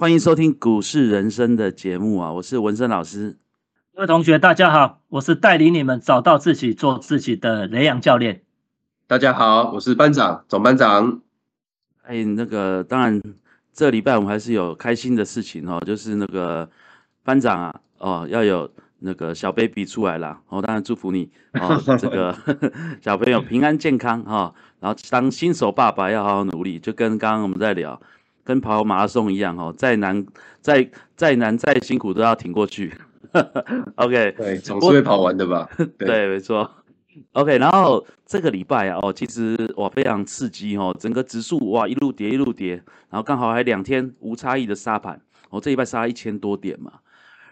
[0.00, 3.36] 欢迎收听股市人生的节目啊，我是文生老师。
[3.94, 8.40] 各位同学，大家好，我是带领你们找到自己、做自己的雷洋教练。
[9.06, 11.20] 大家好，我是班长、总班长。
[12.04, 13.20] 哎，那个当然，
[13.74, 16.66] 这礼拜我们还是有开心的事情哦，就是那个
[17.22, 21.30] 班长啊，哦，要有那个小 baby 出来了，哦，当然祝福你
[21.60, 22.34] 哦， 这个
[23.04, 28.00] 小朋友平安健康哈，然后当新手爸爸要好好努力，就跟刚刚我们在聊，
[28.50, 30.26] 跟跑马拉松一样哦，再难
[30.60, 32.92] 再再难再辛苦都要挺过去。
[33.94, 35.70] OK，对，总是会跑完的吧？
[35.96, 36.68] 对，没错。
[37.34, 42.74] OK，然后这个礼拜啊，哦，其实哇非常刺激哦，整个指数哇一路跌一路跌，
[43.08, 45.20] 然后刚好还两天无差异的杀盘，
[45.50, 46.90] 哦，这礼拜杀一千多点嘛，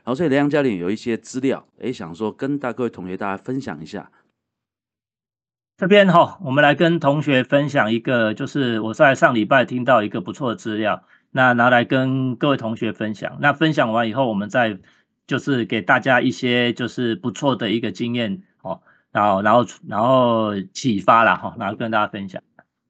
[0.02, 4.10] 然后所以雷阳教练有一些资料，哎，想说跟大各位同学大家分享一下。
[5.78, 13.38] 这边哈，我们来跟同学分享一个，就是我在上礼拜听到一个不错的资料，那拿来跟各位同学分享。
[13.40, 14.76] 那分享完以后，我们再
[15.29, 18.80] 就是给大家一些就是不错的一个经验哦，
[19.12, 22.42] 然后然后然后启发了哈，然后跟大家分享。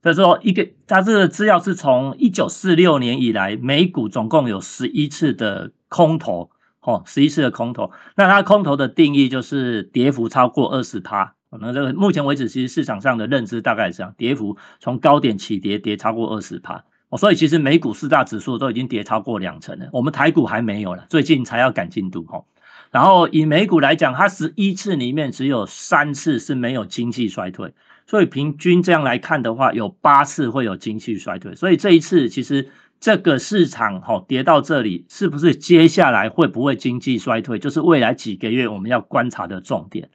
[0.02, 6.48] 所以说一个，它这个资料是从一九四六年以来，美股总共有十一次的空头，
[6.80, 7.91] 哦，十一次的空头。
[8.17, 11.34] 那它空头的定义就是跌幅超过二十趴。
[11.51, 16.85] 那这个目前为止，其实市场上的认知大概是这样，跌幅从高点起跌，跌超过二十趴。
[17.09, 22.45] 哦，所以其实美股四大指数都已经跌超过两成了，我们台股还没有了，最近才要赶进度哈。
[22.91, 27.73] 然后以美股来讲，它十一次里面只有三次是没有经济衰退，
[28.07, 31.55] 所以平均这样来看的话，有八次会有经济衰退。
[31.55, 32.69] 所以这一次其实
[33.01, 40.11] 这个市场哈跌到这里，是不是接下来会不会经济衰退，就是未来几个月我们要观察的重点。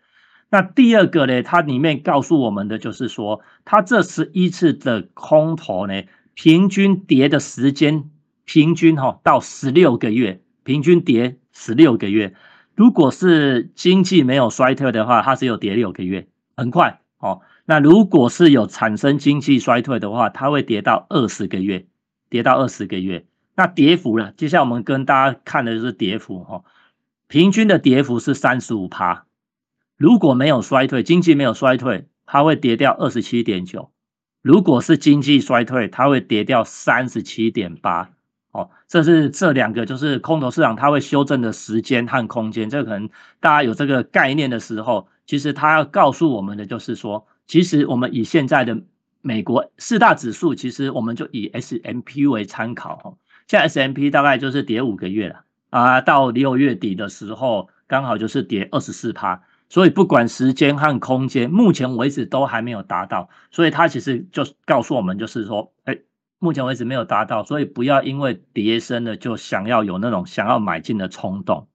[0.53, 6.03] 那第二个呢，它里面告诉我们的就是说，它这十一次的空头呢。
[6.35, 8.09] 平均跌的时间，
[8.45, 12.35] 平均哈到十六个月，平均跌十六个月。
[12.75, 17.41] 如果是经济没有衰退的话，它只有跌六个月，很快哦。
[17.65, 21.87] 那如果是有产生经济衰退的话，它会跌到二十个月，
[22.29, 23.25] 跌到二十个月。
[23.55, 26.63] 那跌幅了，接下来我们跟大家看的就是跌幅哈，
[27.27, 29.25] 平均的跌幅是三十五趴。
[30.03, 33.89] 如果没有衰退，经济没有衰退，它会跌掉二十七点九。
[34.41, 38.09] 如果是经济衰退，它会跌掉三十七点八，
[38.51, 42.69] 哦，这是这两个就是空头市场它会修正的时间和空间。
[42.69, 43.09] 这可能
[43.39, 48.81] 大家有这个概念的时候，其实它要告诉我们的就是说，其实我们以现在的
[49.21, 53.13] 美国四大指数，其实我们就以 S M P 为参考，哈，
[53.47, 59.43] 现在 S M P 大概就是跌五个月了啊，到六月底的时候，刚好就是跌二十四趴。
[59.73, 65.97] 所以不管时间和空间，目前为止都还没有达到，所以它其实就告诉我们，就是说，哎，
[66.37, 71.67] 目前为止没有达到，所以不要因为跌升了就想要有那种想要买进的冲动。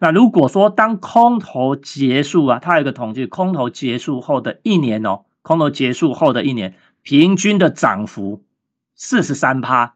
[0.00, 8.42] 那如果说当空头结束啊，它有一个统计，空头结束后的一年哦，空头结束后的一年，平均的涨幅
[8.96, 9.94] 四十三趴，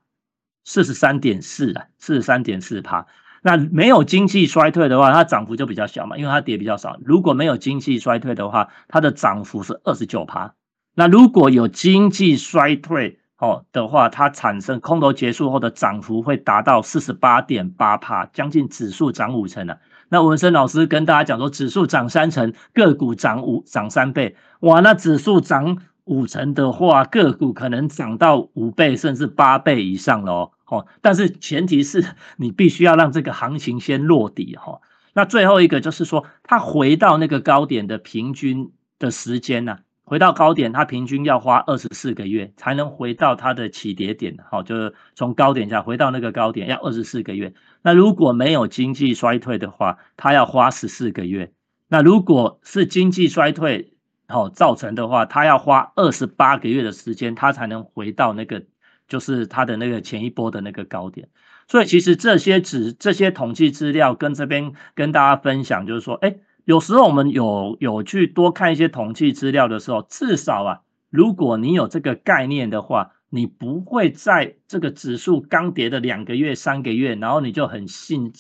[0.63, 3.09] 四十三点四啊，四十三点四趴。
[3.47, 6.97] 那没有经济衰退的话，它涨幅就比较小嘛，因为它跌比较少。
[7.05, 10.55] 如果没有经济衰退的话，它的涨幅是二十九趴。
[10.95, 19.79] 那如果有经济衰退哦的话，它产生空头结束后的涨幅会达到四十八点八帕，将近指数涨五成了。
[20.09, 30.51] 那文生老师跟大家讲说，指数涨三成，个股涨五涨三倍，哇，那指数涨五成的话，个股可能涨到五倍甚至八倍以上了哦。
[30.79, 32.05] 哦，但是前提是
[32.37, 34.81] 你必须要让这个行情先落底哈。
[35.13, 39.79] 那最后一个就是说，它回到那个高点的平均的时间呢？
[40.07, 44.37] 回到高点，它平均要花二十四个月才能回到它的起跌点。
[44.51, 47.55] 好，就是从高点下回到那个高点要二十四个月。
[47.81, 51.53] 那如果没有经济衰退的话，它要花十四个月。
[51.89, 53.95] 那如果是经济衰退
[54.27, 58.65] 好造成的话，它要花二十八个月的时间，它才能回到那个。
[59.07, 61.29] 就是它的那个前一波的那个高点，
[61.69, 70.81] 所以其实这些指这些统计资料跟这边跟大家分享，就是说，哎，有时候我们有有去多看一些统计资料的时候，至少啊，
[71.11, 78.33] 如果你有这个概念的话，你不会在这个指数刚跌的两个月、三个月，然后你就很兴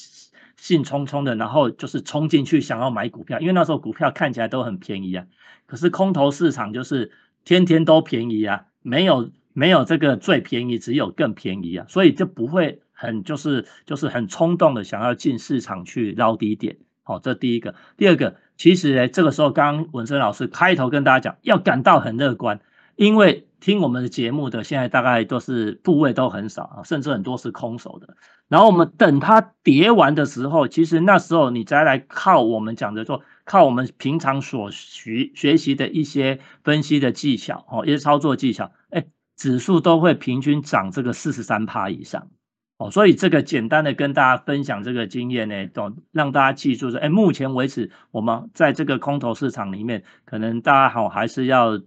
[0.57, 5.27] 兴冲冲的，然后就是冲进去想要买股票，因为那时候股票看起来都很便宜啊，
[5.67, 7.13] 可是空头市场就是
[7.45, 9.31] 天天都便宜啊，没有。
[9.55, 16.77] 没有这个最便宜，只有更便宜啊，所以就不会很就是就是很冲动的想要进市场去捞低点。
[17.03, 17.75] 好，这第一个。
[17.97, 22.61] 第二个，其实呢，这个时候刚刚文生老师开头跟大家讲，要感到很乐观。
[22.97, 28.17] 因为听我们的节目的现在大概都是部位都很少啊，甚至很多是空手的。
[28.47, 39.07] 然后我们等它跌完的时候，其实那时候你再来靠我们讲的说，靠我们平常所学学习的一些分析的技巧哦，一些操作技巧，哎，
[39.37, 42.31] 指数都会平均涨这个四十三趴以上
[42.77, 42.91] 哦。
[42.91, 51.81] 所以这个简单的跟大家分享这个经验呢，懂让大家记住说，哎，目前为止我们在这个空头市场里面，可能大家好还是要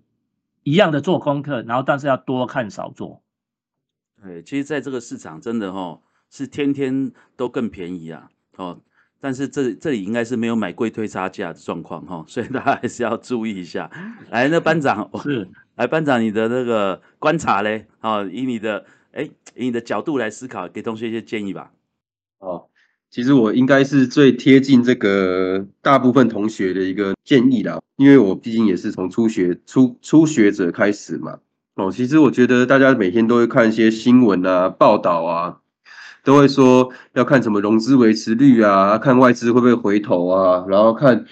[0.64, 3.22] 一样的做功课，然后但是要多看少做。
[4.22, 6.02] 对，其实在这个市场真的哈。
[6.30, 8.82] 是天天都更便宜啊，哦，
[9.20, 13.90] 但是这这里应该是没有买贵推差价的状况哈， 所以大家还是要注意一下。
[14.30, 19.24] 来，那班长是 来班长，你的那个观察嘞，哦，以你的哎
[19.56, 21.72] 以你的角度来思考，给同学一些建议吧。
[22.40, 22.66] 哦，
[23.10, 31.40] 其实我应该是最贴近这个大部分同学的一个建议啦，因为我毕竟也是从初学初初学者开始嘛。
[31.76, 35.60] 哦，其实我觉得大家每天都会看一些新闻啊、报道啊。
[36.28, 41.24] 都会说要看什么融资维持率啊，看外资会不会回头啊，然后看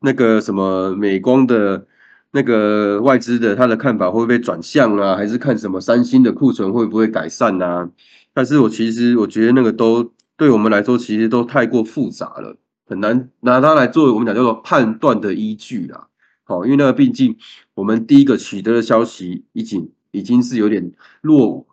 [0.00, 1.86] 那个什么美光的
[2.32, 7.88] 那个外资的他的看法会不会转向啊，还是看什么三星的库存会不会改善啊？
[8.34, 12.56] 但是我其实我觉得那个都对我们来说其实都太过复杂了，
[12.88, 16.08] 很难拿它来作为我们讲叫做判断的依据啦。
[16.42, 17.36] 好，因为那个毕竟
[17.74, 20.90] 我们第一个取得的消息已经已经是有点
[21.20, 21.68] 落伍。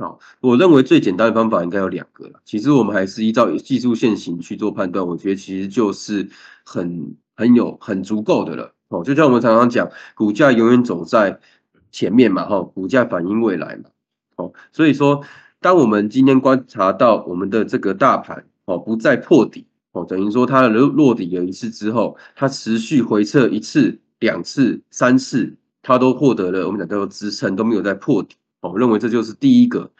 [0.00, 2.40] 好，我认为最简单的方法应该有两个了。
[2.46, 6.26] 其实我们还是依照技术线型去做判断，我觉得其实就是
[6.64, 8.72] 很很有很足够的了。
[8.88, 11.38] 哦，就像我们常常讲，股价永远走在
[11.92, 13.90] 前面嘛，哈，股价反映未来嘛。
[14.36, 15.22] 哦，所以说，
[15.60, 28.36] 当我们今天观察到我们的这个大盘哦不再破底，哦，等于说它的落落底了一次之后，它持续回撤一次、两次、三次，它都获得了我们讲叫做支撑，都没有再破底。
[28.60, 29.90] 我认为这就是第一个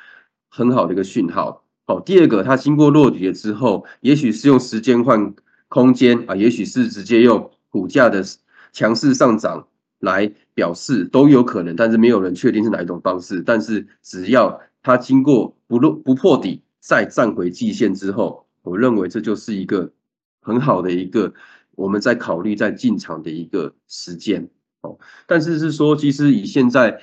[0.49, 1.65] 很好的一个讯号。
[1.87, 5.35] 好，第二个，它经过落底了之后，也许是用时间换
[5.69, 8.23] 空间啊，也许是直接用股价的
[8.71, 9.67] 强势上涨
[9.99, 11.75] 来表示，都有可能。
[11.75, 13.43] 但是没有人确定是哪一种方式。
[13.43, 19.91] 但是只要它经过不落不破底，再站回季线之后，我认为这就是一个
[20.41, 21.35] 很好的一个
[21.73, 24.49] 我们在考虑在进场的一个时间。
[24.83, 24.97] 哦，
[25.27, 27.01] 但是是说，其实以现在。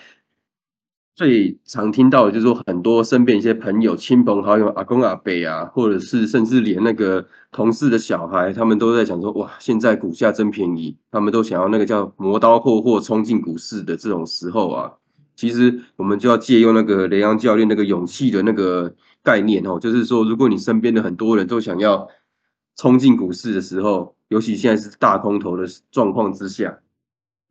[1.17, 14.93] 最常听到的就是说，很多身边一些朋友、亲朋好友、阿公阿伯啊，或者是甚至连那个同事的小孩，他们都在想说：哇，现在股价真便宜，他们都想要那个叫磨刀霍霍冲进股市的这种时候啊。
[15.35, 18.93] 其实我们就要借用那个雷阳教练那个勇气的那个
[19.23, 22.07] 概念哦，就是说，如果你身边的很多人都想要
[22.75, 26.77] 冲进股市的时候，尤其现在是大空头的状况之下。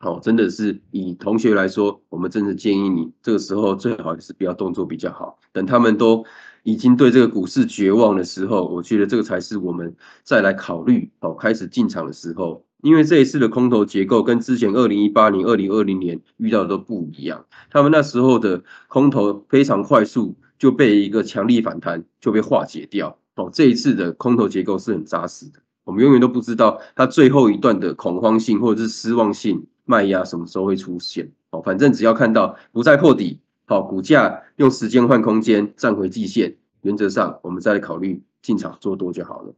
[0.07, 5.39] 哦，真的是以同学来说，我们真的建议你这个时候最好是不要动作比较好。
[5.53, 6.25] 等他们都
[6.63, 12.65] 已经对这个股市绝望的时候，我觉得这个才是我们再来考虑哦开始进场的时候。
[12.83, 17.45] 因为这一次的空头结构跟之前二零一八年、二零二零年遇到的都不一样。
[17.69, 23.19] 他们那时候的空头非常快速就被一个强力反弹就被化解掉。
[23.35, 25.59] 哦，这一次的空头结构是很扎实的。
[25.85, 29.67] 我们永远都不知道它最后一段的恐慌性或者是失望性。
[29.87, 31.33] 卖压什么时候会出现？
[31.51, 39.55] 哦，反正只要看到不再破底，好，股价用时间换空间，站回季线，原则上我们再来考虑进场做多就好了。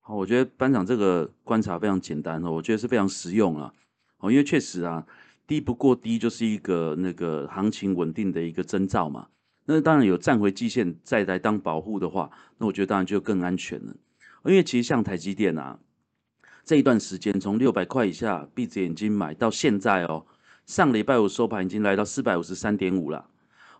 [0.00, 3.72] 好，我觉得班长这个观察非常简单哦，我觉得是非常实用啊。
[4.18, 5.06] 哦，因为确实啊，
[5.46, 9.28] 低不过低就是一个那个行情稳定的一个征兆嘛。
[9.66, 13.94] 那当然有站回季线再来当保护的话，那我觉得当然就更安全了。
[14.46, 15.78] 因为其实像台积电啊。
[16.64, 20.24] 这一段时间，从六百块以下闭着眼睛买到现在哦，
[20.64, 23.26] 上礼拜五收盘已经来到四百五十三点五了。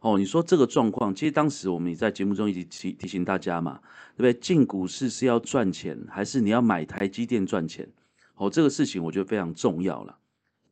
[0.01, 3.79] 哦，你说这个状况，其实当时我们也在节目中一直提提醒大家嘛，
[4.17, 4.35] 对不对？
[4.35, 7.89] 进股市是要赚钱，还是你要买台积电赚钱？
[8.35, 10.19] 哦，这个事情我觉得非常重要了。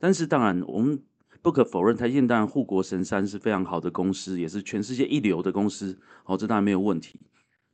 [0.00, 1.00] 但是当然，我们
[1.43, 5.97] 不可否认，台积电当然护国神山是非常好的公司，也是全世界一流的公司。
[6.25, 7.21] 哦，这当然没有问题。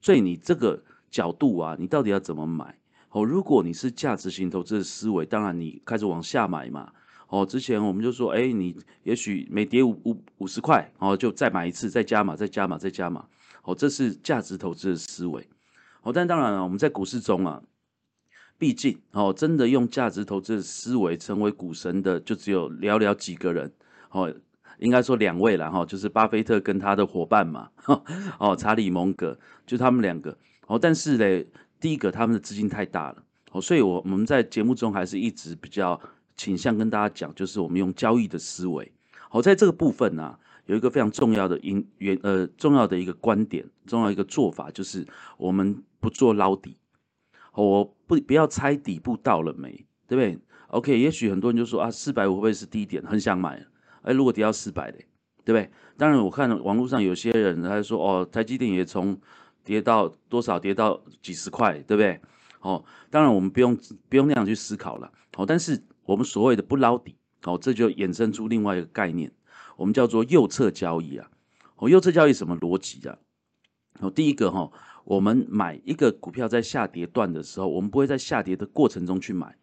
[0.03, 2.79] 所以你这个角度啊，你到底要怎么买？
[3.17, 6.93] 哦，如果你是价值型投资的思维，当然你开始往下买嘛。
[7.29, 13.25] 哦，之前我们就说，哎，你也许每跌五五五十块，哦，就再买一次，再加码，再加码，再加码。
[13.63, 15.49] 哦，这是价值投资的思维。
[16.03, 17.63] 哦，但当然了，我们在股市中啊，
[18.59, 23.73] 毕竟哦，真的用价值投资的思维成为股神的，就只有寥寥几个人。
[24.11, 24.31] 哦，
[24.79, 27.71] 应该说两位了哈，就是巴菲特跟他的伙伴嘛。
[28.39, 30.37] 哦，查理蒙格，就他们两个。
[30.67, 31.49] 哦，但是嘞。
[31.81, 36.01] 第一个，他们的资金太大了，哦，所以我我们在节目中还是一直比较
[36.37, 38.91] 倾向跟大家讲，就是我们用交易的思维。
[39.29, 45.07] 好，在这个部分呢，有一个非常重要的因原呃重要的一个观点，重要一个做法，就是
[45.37, 46.77] 我们不做捞底。
[47.55, 49.71] 我不不要猜底部到了没，
[50.07, 53.65] 对不对？OK，也许很多人就说啊，四百五会不会是低点，很想买。
[54.03, 55.07] 哎，如果跌到四百嘞，
[55.43, 55.71] 对不对？
[55.97, 59.19] 当然，我看网络上有些人他说哦，台积电也从
[59.67, 62.19] 跌到多少，跌到几十块，对不对？
[62.61, 63.77] 哦，当然我们不用
[64.09, 65.13] 不用那样去思考了。
[65.37, 69.31] 哦，但是我们所谓的不捞底，哦，这就衍生出另外一个概念，
[69.77, 71.29] 我们叫做右侧交易啊。
[71.77, 73.19] 哦，右侧交易什么逻辑啊？
[74.01, 74.71] 哦，第一个哈。
[75.07, 79.57] 我们买一个股票在下跌段的时候，我们不会在下跌的过程中去买，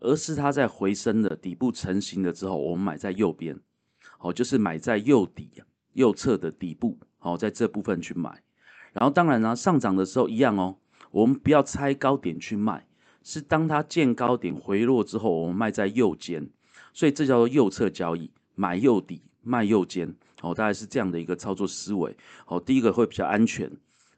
[0.00, 3.56] 而是它在回升的底部成型了之后，我们买在右边，
[4.18, 5.52] 好，就是买在右底
[5.92, 8.42] 右侧的底部，好，在这部分去买。
[8.92, 10.76] 然后当然呢，上涨的时候一样哦，
[11.10, 12.86] 我们不要猜高点去卖，
[13.22, 16.48] 是当它见高点回落之后，我们卖在右肩，
[16.92, 22.16] 所以这叫做右侧交易，买右底卖右肩，哦，大概是这样的一个操作思维，
[22.46, 23.70] 哦，第一个会比较安全。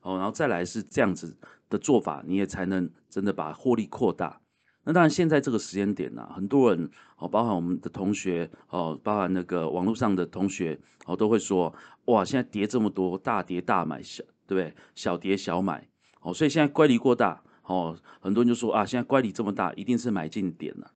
[0.02, 1.36] 哦，然后再来是这样子
[1.68, 4.40] 的做法，你也才能真的把获利扩大。
[4.82, 11.70] 那当然，现在这个时间点呢，很多人哦，包含我们的同学哦，包含那个网络上的同学哦，都会说
[12.06, 14.74] 哇，现在跌这么多，大跌大买，小对不对？
[14.96, 15.86] 小跌小买
[16.22, 20.90] 哦，所以现在乖离过大哦，很多人就说啊，现在乖离这么大，一定是买进点了。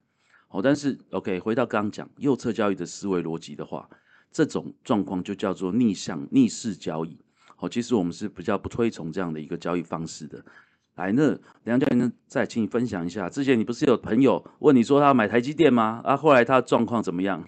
[0.48, 3.88] 哦，但是 OK，回到刚刚讲右侧交易的思维逻辑的话，
[4.32, 7.16] 这种状况就叫做逆向逆势交易。
[7.58, 10.44] 哦，其实我们是比较不推崇这样的一个交易方式的。
[10.96, 16.00] 来，那梁教练再请你分享一下，之前你不是有朋友问你说他要买台积电吗？
[16.04, 17.44] 啊，后来他的状况怎么样？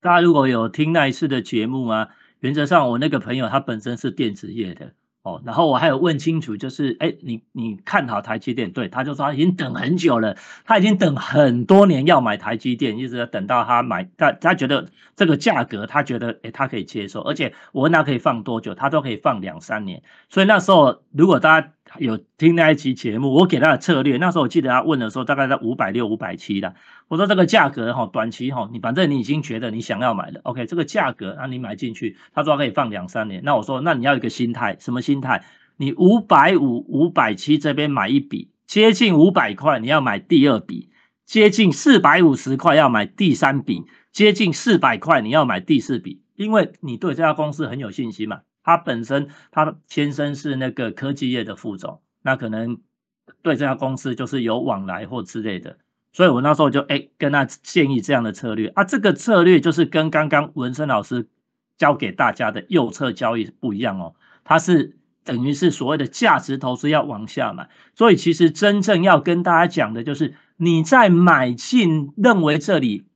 [0.00, 2.10] 大家如果有听那一次的节目啊，
[2.40, 4.92] 原则上我那个朋友他本身是电子业的。
[5.22, 8.70] 哦，然后我还有问清楚，就是哎，你你看好台积电？
[8.70, 20.02] 对，他就说他已经等很久了，他已经等很多年要买台积电，一直等到他买，他他觉得这个价格，他觉得哎，他可以接受，而且我问他可以放多久，他都可以放两三年。
[20.30, 26.74] 所以那时候，如果大家有听那一期节目，我给他的策略，那时候我记得他问的时候，大概在五百六、五百七的。
[27.08, 33.42] 我说这个价格哈，短期哈，你反正你已经觉得你想要买了，OK，这个价格让你买进去，他说可以放两三年。
[33.44, 35.44] 那我说，那你要一个心态，什么心态？
[35.76, 40.88] 你五百五、五百七这边买一笔，接近五百块，你要买第二笔；
[41.24, 48.40] 接近四百五十块要买第三笔；接近四百块你要买第四笔，因为你对这家公司很有信心嘛。
[48.68, 52.82] 他本身他先生是那个科技业的副总，那可能
[53.40, 55.78] 对这家公司就是有往来或之类的。
[56.12, 61.28] 所以我那时候就哎跟他建议这样的策略啊，这个策略就是跟刚刚文生老师
[61.78, 73.06] 教给大家的右侧交易不一样哦，它是等于是所谓的价值投资要往下买，所以其实真正要跟大家讲的就是你在买进认为这里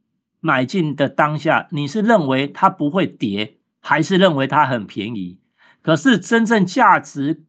[0.40, 5.38] 买进的当下，你是认为它不会跌，还是认为它很便宜？
[5.82, 7.42] 可是真正价值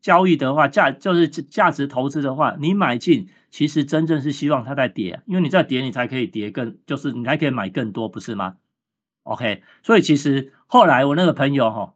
[0.00, 3.28] 交易的话，价就是价值投资的话，你买进。
[3.48, 8.56] 其实真正是希望它在跌，因为你在跌，你才可以跌更，就是你还可以买更多，不是吗
[9.22, 11.94] ？OK，所以其实后来我那个朋友哈，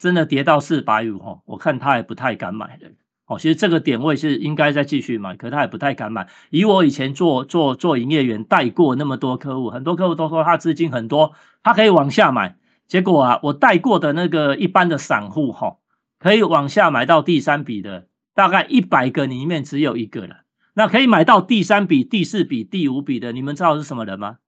[0.00, 2.90] 真的跌到四百五哈，我看他也不太敢买的。
[3.26, 6.26] 哦，其实这个点位是应该再继续买，可他也不太敢买。
[6.48, 12.56] 以我以前做做做营业员带过那么多客户，很多客户都说他资金很多，他可以往下买。
[12.90, 15.76] 结果啊，我带过的那个一般的散户哈，
[16.18, 20.38] 可以往下买到第三笔的，大概一百个里面只有一个了。
[20.74, 24.38] 那可以买到第三笔、第四笔、第五笔的，你们知道是什么人吗？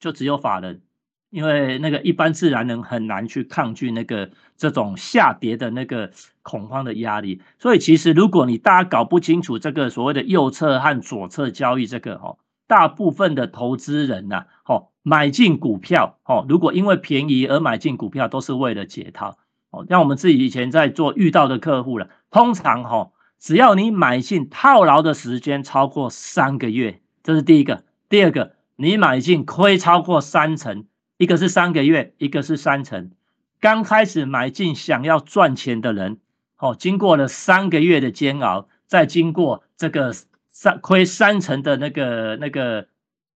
[0.00, 0.80] 就只有法人，
[1.28, 7.42] 因为那个一般自然人很难去抗拒那个这种下跌的那个恐慌的压力。
[7.58, 19.38] 所以其实如果你大家搞不清楚这个所谓的右侧和左侧交易这个哦，大部分的投资人呐，哦买进股票哦，如果因为便宜而买进股票，都是为了解套
[19.70, 19.86] 哦。
[19.88, 23.12] 像我们自己以前在做遇到的客户了，通常哈。
[23.38, 27.84] 只要你买进套牢的时间超过三个月，这是第一个。
[28.08, 30.86] 第二个，你买进亏超过三成，
[31.18, 33.12] 一个是三个月，一个是三成。
[33.60, 36.18] 刚开始买进想要赚钱的人，
[36.58, 40.12] 哦，经过了三个月的煎熬，再经过这个
[40.50, 42.88] 三亏三成的那个、那个、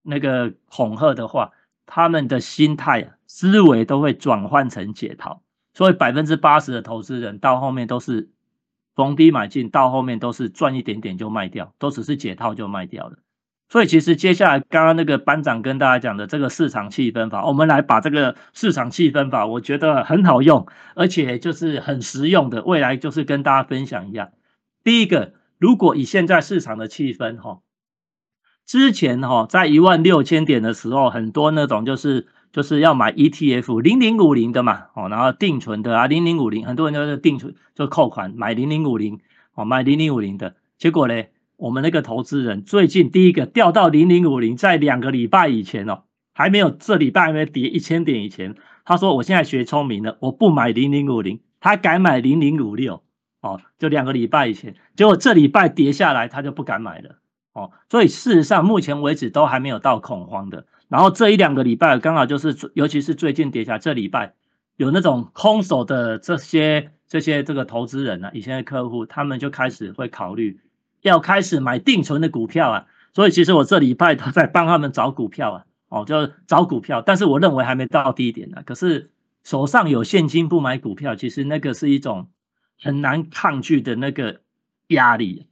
[0.03, 1.53] 那个恐吓的话，
[1.91, 5.43] 他们的心态、思维都会转换成解套。
[5.75, 8.31] 所以百分之八十的投资人到后面都是。
[8.97, 13.19] 逢低买进，到后面都是赚一点点就卖掉，都只是解套就卖掉了。
[13.69, 20.67] 所以其实接下来刚刚那个班长跟大家讲的这个市场气氛法，我们来把这个市场气氛法，我觉得很好用，
[20.97, 22.63] 而且就是很实用的。
[22.63, 24.33] 未来就是跟大家分享一下。
[24.83, 27.61] 第一个，如果以现在市场的气氛哈，
[28.71, 39.19] 之前哈在一万六千点的时候，很多那种就是就是要买 ETF 零零五零的嘛，哦，然后定存的啊零零五零，很多人就是定存就扣款买零零五零，
[39.55, 41.25] 哦买零零五零的，结果呢，
[41.57, 53.03] 我们那个投资人最近第一个掉到零零五零，在两个礼拜以前哦，还没有这礼拜还没跌一千点以前，他说我现在学聪明了，我不买零零五零，他改买零零五六，
[53.41, 57.17] 哦，就两个礼拜以前，结果这礼拜跌下来，他就不敢买了。
[57.53, 60.67] 哦，所以事实上，目前为止都还没有到恐慌的。
[60.89, 64.35] 然后这一两个礼拜，刚好就是，尤其是最近跌下这礼拜，
[64.77, 70.61] 有那种空手的这些这些这个投资人呢，以前的客户，他们就开始会考虑
[71.03, 72.87] 要开始买定存的股票啊。
[73.13, 77.03] 所以其实我这礼拜都在帮他们找股票啊，哦，就找股票。
[77.03, 78.63] 但是我认为还没到低点呢。
[78.65, 79.11] 可是
[79.43, 82.29] 手上有现金不买股票，其实那个是一种
[82.81, 84.41] 很难抗拒的那个
[84.87, 85.47] 压力。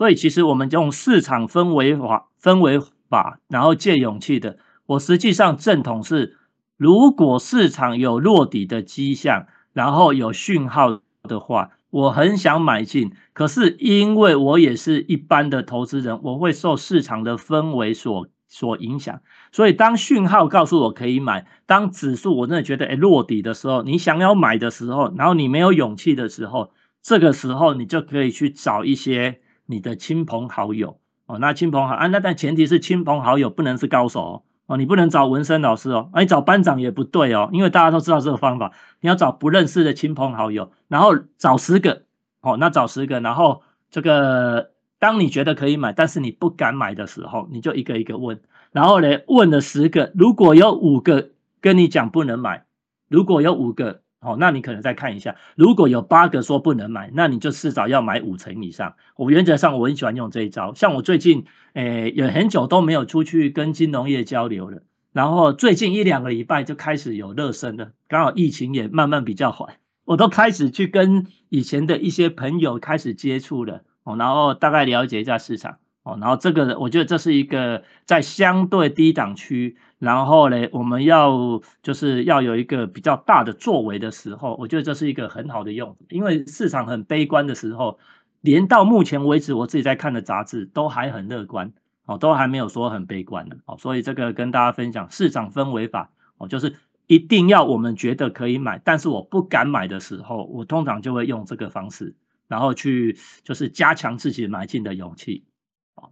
[0.00, 2.80] 所以其实我们用市场氛围法、氛围
[3.10, 4.56] 法，然后借勇气的。
[4.86, 6.38] 我实际上正统是，
[6.78, 13.12] 如果市场有落底的迹象，然后有讯号的话，我很想买进。
[13.34, 19.20] 可是因为我也是一般的投资人，我会受市场的氛围所所影响。
[19.52, 26.70] 所以当讯号告诉我可以买，当指数我真的觉得诶落底的时候，你想要买的时候，然后你没有勇气的时候，
[27.02, 29.42] 这个时候你就可以去找一些。
[29.70, 30.98] 你的亲朋好友。
[31.26, 42.02] 哦，那亲朋好啊，那但前提是亲朋好友不能是高手哦，你不能找纹身老师哦，你找班长也不对哦，因为大家都知道这个方法，你要找不认识的亲朋好友，然后找十个。
[42.40, 48.40] 哦，那找十个，然后这个当你觉得可以买，但是你不敢买的时候，你就一个一个问，
[48.72, 52.64] 然后呢问了十个，如果有五个跟你讲不能买，
[53.08, 54.00] 如果有五个。
[54.22, 58.96] 好，那你可能再看一下，如果有八个说不能买，那你就至少要买五成以上。
[59.16, 75.78] 我原则上我很喜欢用这一招，像我最近诶有很久都没有出去跟金融业交流了，然后最近一两个礼拜就开始有热身了，刚好疫情也慢慢比较缓，我都开始去跟以前的一些朋友开始接触了，哦，然后大概了解一下市场。
[76.02, 87.98] 哦，然后这个我觉得这是一个在相对低档区，然后呢，我们要就是要有一个比较大的作为的时候，我觉得这是一个很好的用，因为市场很悲观的时候，
[88.40, 91.74] 连到目前为止我自己在看的杂志都还很乐观，
[92.06, 102.14] 哦，都还没有说很悲观的，哦，所以这个跟大家分享市场氛围法，哦，就是一定要我们觉得可以买，但是我不敢买的时候，我通常就会用这个方式，
[102.48, 105.44] 然后去就是加强自己买进的勇气。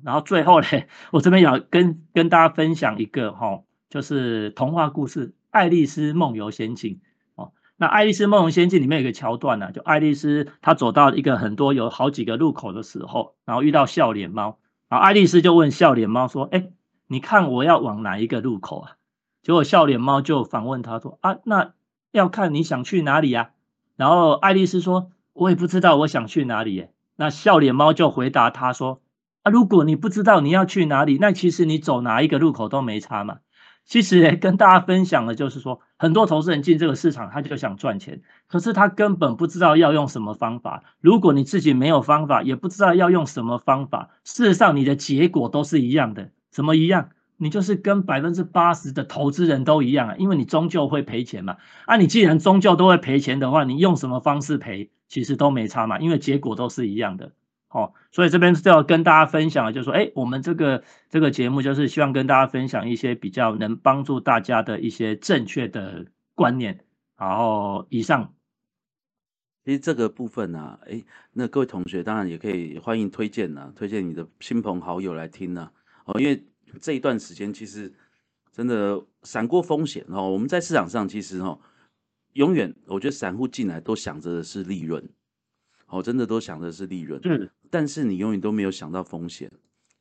[0.05, 0.67] 然后最后呢，
[1.11, 7.01] 我这边要跟跟大家分享一个哈，就是童话故事《爱丽丝梦游仙境》
[7.43, 7.53] 哦。
[7.77, 16.69] 那《爱丽丝梦游仙境》里面有个桥段呢，就爱丽丝她走到一个很多有好几个路口的时候，然后遇到笑脸猫，然后爱丽丝就问笑脸猫说：“哎，
[17.07, 18.93] 你看我要往哪一个路口啊？”
[19.43, 21.73] 结果笑脸猫就反问她说：“啊，那
[22.13, 23.53] 要看你想去哪里呀？”
[23.97, 26.93] 然后爱丽丝说：“我也不知道我想去哪里。”耶。
[27.17, 29.01] 那笑脸猫就回答她说。
[29.45, 33.39] 啊，如果你不知道你要去哪里，那其实你走哪一个路口都没差嘛。
[33.89, 40.85] 其实跟大家分享的就是说，很多投资人进这个市场，他就想赚钱，可是他根本不知道要用什么方法。
[41.01, 46.31] 如果你自己没有方法，也不知道要用什么方法，事实上你的结果都是一样的。
[46.51, 47.09] 怎么一样？
[47.39, 51.57] 你就是跟百分之八十的投资人都一样啊，因为你终究会赔钱嘛。
[51.87, 57.33] 啊，你既然终究都会赔钱的话，你用什么方式赔，其实都没差嘛，因为结果都是一样的。
[57.71, 66.85] 哦，所以这边是要跟大家分享，就是说，哎，我们这个这个节目就是希望跟大家分享一些比较能帮助大家的一些正确的观念。
[67.19, 68.33] 然后以上，
[69.65, 75.71] 其实这个部分呢，哎，那各位同学当然也可以欢迎推荐呢，推荐你的亲朋好友来听呢。
[76.07, 76.43] 哦，因为
[76.81, 77.93] 这一段时间其实
[78.51, 80.31] 真的闪过风险哦。
[80.31, 81.61] 我们在市场上其实哦，
[82.33, 85.07] 永远我觉得散户进来都想着的是利润。
[85.89, 89.51] 哦，真的都想的是利润，嗯，但是你永远都没有想到风险，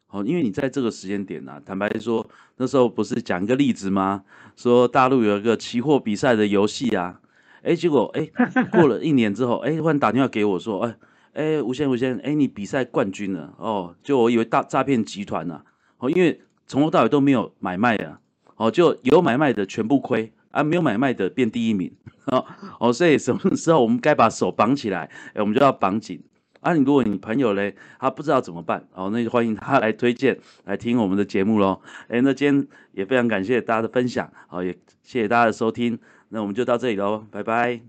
[0.10, 4.23] 哦，因为你在这个时间点呢，坦白说，那时候不是讲一个例子吗？
[4.56, 7.21] 说大陆有一个期货比赛的游戏啊，
[7.63, 8.30] 哎，结果哎，
[8.71, 10.97] 过了一年之后，哎，忽然打电话给我说，哎，
[11.34, 15.62] 哎，吴先吴先，哎，你比赛冠军了，哦，就我以为大诈骗集团呢，
[16.00, 18.19] 哦，因为从头到尾都没有买卖啊，
[18.58, 20.34] 哦，就有买卖的全部亏。
[20.52, 21.92] 啊，没有买卖的变第一名
[22.26, 22.46] 哦
[22.80, 26.24] 哦，所以什么时候我们该把手绑起来，哎，我们就要绑紧
[26.62, 26.74] 啊。
[26.74, 31.82] 你如果你朋友嘞，他不知道怎么办哦，那就欢迎他来推荐来听我们的节目喽。
[32.08, 34.72] 哎，那今天也非常感谢大家的分享，好，也
[35.04, 37.82] 谢谢大家的收听，那我们就到这里喽，拜拜，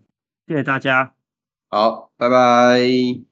[0.47, 1.12] 谢谢大家，
[1.68, 3.27] 好，拜拜。